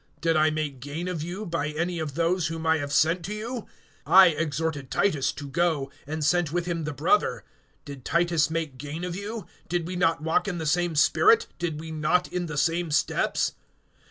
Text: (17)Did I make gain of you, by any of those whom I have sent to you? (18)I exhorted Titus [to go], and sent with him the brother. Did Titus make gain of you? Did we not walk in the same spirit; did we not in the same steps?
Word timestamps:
(17)Did 0.23 0.35
I 0.35 0.49
make 0.49 0.79
gain 0.79 1.07
of 1.07 1.21
you, 1.21 1.45
by 1.45 1.69
any 1.69 1.99
of 1.99 2.15
those 2.15 2.47
whom 2.47 2.65
I 2.65 2.77
have 2.79 2.91
sent 2.91 3.23
to 3.25 3.35
you? 3.35 3.67
(18)I 4.07 4.35
exhorted 4.35 4.89
Titus 4.89 5.31
[to 5.33 5.47
go], 5.47 5.91
and 6.07 6.25
sent 6.25 6.51
with 6.51 6.65
him 6.65 6.85
the 6.85 6.91
brother. 6.91 7.43
Did 7.85 8.03
Titus 8.03 8.49
make 8.49 8.79
gain 8.79 9.03
of 9.03 9.15
you? 9.15 9.45
Did 9.69 9.85
we 9.85 9.95
not 9.95 10.23
walk 10.23 10.47
in 10.47 10.57
the 10.57 10.65
same 10.65 10.95
spirit; 10.95 11.45
did 11.59 11.79
we 11.79 11.91
not 11.91 12.27
in 12.33 12.47
the 12.47 12.57
same 12.57 12.89
steps? 12.89 13.51